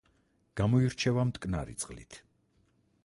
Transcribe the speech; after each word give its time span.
გამოირჩევა 0.61 1.27
მტკნარი 1.33 1.77
წყლით. 1.85 2.21